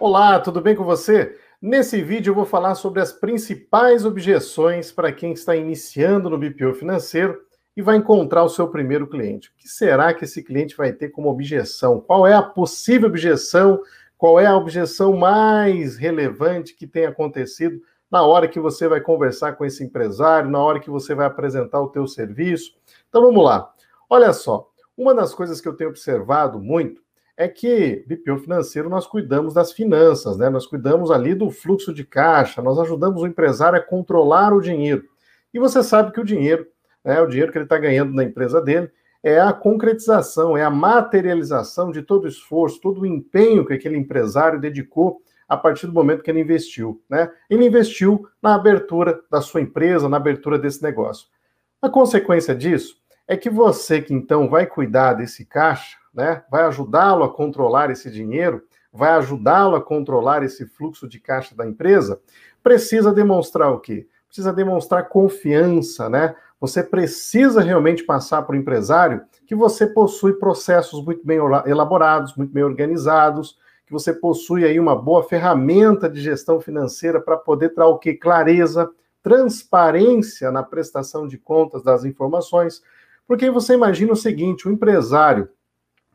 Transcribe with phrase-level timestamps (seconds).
[0.00, 1.36] Olá, tudo bem com você?
[1.60, 6.72] Nesse vídeo eu vou falar sobre as principais objeções para quem está iniciando no BPO
[6.72, 7.38] financeiro
[7.76, 9.50] e vai encontrar o seu primeiro cliente.
[9.50, 12.00] O que será que esse cliente vai ter como objeção?
[12.00, 13.82] Qual é a possível objeção?
[14.16, 17.78] Qual é a objeção mais relevante que tem acontecido
[18.10, 21.78] na hora que você vai conversar com esse empresário, na hora que você vai apresentar
[21.78, 22.74] o teu serviço?
[23.10, 23.70] Então vamos lá.
[24.08, 27.02] Olha só, uma das coisas que eu tenho observado muito
[27.40, 30.50] é que BPO financeiro nós cuidamos das finanças, né?
[30.50, 35.04] Nós cuidamos ali do fluxo de caixa, nós ajudamos o empresário a controlar o dinheiro.
[35.54, 36.66] E você sabe que o dinheiro,
[37.02, 38.90] né, o dinheiro que ele está ganhando na empresa dele,
[39.22, 43.96] é a concretização, é a materialização de todo o esforço, todo o empenho que aquele
[43.96, 47.30] empresário dedicou a partir do momento que ele investiu, né?
[47.48, 51.26] Ele investiu na abertura da sua empresa, na abertura desse negócio.
[51.80, 52.96] A consequência disso
[53.26, 58.10] é que você que então vai cuidar desse caixa, né, vai ajudá-lo a controlar esse
[58.10, 58.62] dinheiro,
[58.92, 62.20] vai ajudá-lo a controlar esse fluxo de caixa da empresa,
[62.62, 64.06] precisa demonstrar o quê?
[64.26, 66.34] Precisa demonstrar confiança, né?
[66.60, 72.52] Você precisa realmente passar para o empresário que você possui processos muito bem elaborados, muito
[72.52, 77.90] bem organizados, que você possui aí uma boa ferramenta de gestão financeira para poder trazer
[77.90, 78.14] o quê?
[78.14, 78.88] Clareza,
[79.22, 82.82] transparência na prestação de contas das informações.
[83.26, 85.48] Porque você imagina o seguinte: o empresário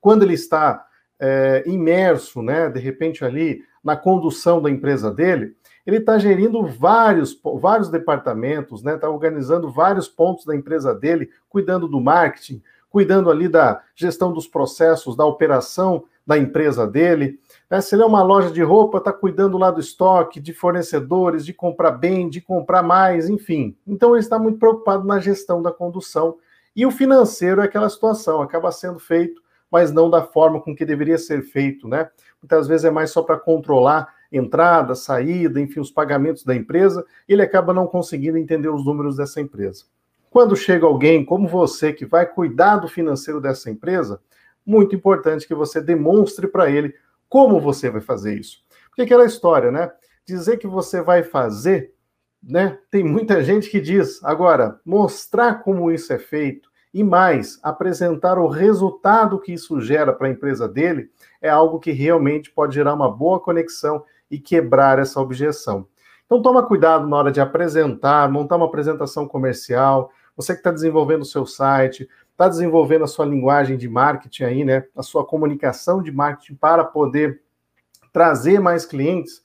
[0.00, 0.86] quando ele está
[1.18, 5.54] é, imerso, né, de repente ali na condução da empresa dele,
[5.86, 11.88] ele está gerindo vários, vários departamentos, né, está organizando vários pontos da empresa dele, cuidando
[11.88, 17.40] do marketing, cuidando ali da gestão dos processos, da operação da empresa dele.
[17.68, 17.80] Né?
[17.80, 21.52] Se ele é uma loja de roupa, está cuidando lá do estoque, de fornecedores, de
[21.52, 23.76] comprar bem, de comprar mais, enfim.
[23.86, 26.36] Então ele está muito preocupado na gestão da condução.
[26.74, 29.40] E o financeiro é aquela situação, acaba sendo feito
[29.70, 32.10] mas não da forma com que deveria ser feito, né?
[32.42, 37.42] Muitas vezes é mais só para controlar entrada, saída, enfim, os pagamentos da empresa, ele
[37.42, 39.84] acaba não conseguindo entender os números dessa empresa.
[40.30, 44.20] Quando chega alguém como você que vai cuidar do financeiro dessa empresa,
[44.64, 46.94] muito importante que você demonstre para ele
[47.28, 48.58] como você vai fazer isso.
[48.88, 49.90] Porque aquela história, né?
[50.24, 51.92] Dizer que você vai fazer,
[52.42, 52.78] né?
[52.90, 54.22] Tem muita gente que diz.
[54.22, 60.26] Agora, mostrar como isso é feito, e mais, apresentar o resultado que isso gera para
[60.26, 65.20] a empresa dele é algo que realmente pode gerar uma boa conexão e quebrar essa
[65.20, 65.86] objeção.
[66.26, 70.10] Então toma cuidado na hora de apresentar, montar uma apresentação comercial.
[70.36, 74.64] Você que está desenvolvendo o seu site, está desenvolvendo a sua linguagem de marketing aí,
[74.64, 74.84] né?
[74.96, 77.42] A sua comunicação de marketing para poder
[78.12, 79.42] trazer mais clientes.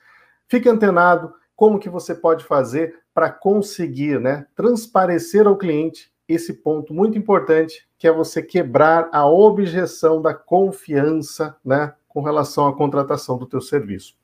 [0.48, 6.94] Fique antenado como que você pode fazer para conseguir, né, transparecer ao cliente esse ponto
[6.94, 13.38] muito importante, que é você quebrar a objeção da confiança, né, com relação à contratação
[13.38, 14.16] do teu serviço.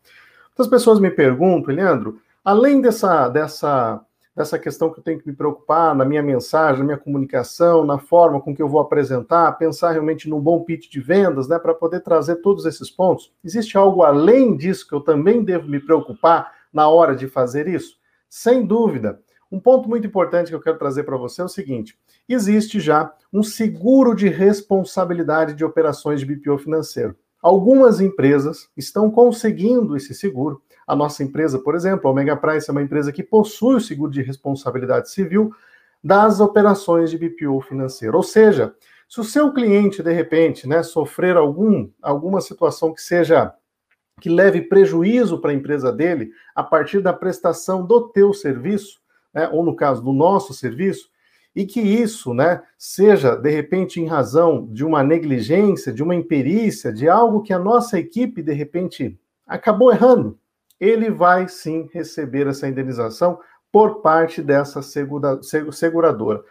[0.50, 4.02] Muitas pessoas me perguntam, Leandro, além dessa, dessa,
[4.36, 7.98] dessa questão que eu tenho que me preocupar na minha mensagem, na minha comunicação, na
[7.98, 11.74] forma com que eu vou apresentar, pensar realmente num bom pitch de vendas, né, para
[11.74, 16.54] poder trazer todos esses pontos, existe algo além disso que eu também devo me preocupar
[16.74, 17.98] na hora de fazer isso?
[18.30, 19.20] Sem dúvida.
[19.52, 21.98] Um ponto muito importante que eu quero trazer para você é o seguinte:
[22.28, 27.18] existe já um seguro de responsabilidade de operações de BPO financeiro.
[27.42, 30.62] Algumas empresas estão conseguindo esse seguro.
[30.88, 34.12] A nossa empresa, por exemplo, a Omega Price é uma empresa que possui o seguro
[34.12, 35.52] de responsabilidade civil
[36.04, 38.16] das operações de BPO financeiro.
[38.16, 38.74] Ou seja,
[39.10, 43.54] se o seu cliente de repente, né, sofrer algum alguma situação que seja
[44.22, 49.01] que leve prejuízo para a empresa dele a partir da prestação do teu serviço,
[49.34, 51.10] né, ou no caso do nosso serviço,
[51.56, 56.92] e que isso né, seja, de repente, em razão de uma negligência, de uma imperícia,
[56.94, 60.40] de algo que a nossa equipe, de repente, acabou errando,
[60.80, 63.40] ele vai sim receber essa indenização
[63.72, 65.40] por parte dessa segura,
[65.72, 66.44] seguradora.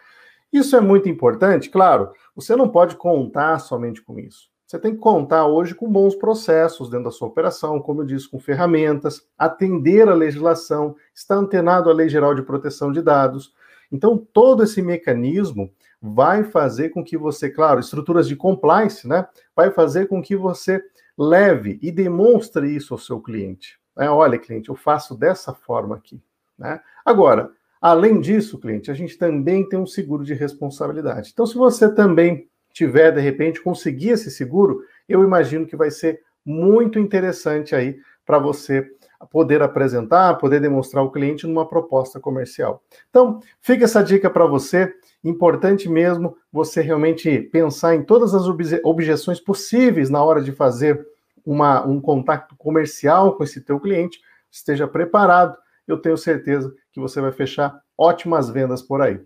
[0.51, 4.49] Isso é muito importante, claro, você não pode contar somente com isso.
[4.71, 8.29] Você tem que contar hoje com bons processos dentro da sua operação, como eu disse,
[8.29, 13.53] com ferramentas, atender a legislação, estar antenado à Lei Geral de Proteção de Dados.
[13.91, 15.69] Então, todo esse mecanismo
[16.01, 19.27] vai fazer com que você, claro, estruturas de compliance, né?
[19.53, 20.81] Vai fazer com que você
[21.17, 23.77] leve e demonstre isso ao seu cliente.
[23.99, 26.23] É, olha, cliente, eu faço dessa forma aqui.
[26.57, 26.79] Né?
[27.03, 27.51] Agora,
[27.81, 31.31] além disso, cliente, a gente também tem um seguro de responsabilidade.
[31.33, 36.21] Então, se você também tiver, de repente, conseguir esse seguro, eu imagino que vai ser
[36.45, 38.87] muito interessante aí para você
[39.29, 42.83] poder apresentar, poder demonstrar ao cliente numa proposta comercial.
[43.09, 44.93] Então, fica essa dica para você.
[45.23, 48.45] Importante mesmo você realmente pensar em todas as
[48.83, 51.05] objeções possíveis na hora de fazer
[51.45, 54.19] uma, um contato comercial com esse teu cliente,
[54.49, 55.57] esteja preparado.
[55.87, 59.19] Eu tenho certeza que você vai fechar ótimas vendas por aí.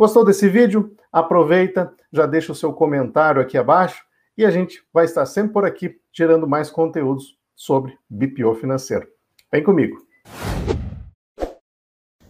[0.00, 0.96] Gostou desse vídeo?
[1.12, 4.02] Aproveita, já deixa o seu comentário aqui abaixo
[4.34, 9.06] e a gente vai estar sempre por aqui gerando mais conteúdos sobre BPO financeiro.
[9.52, 9.98] Vem comigo.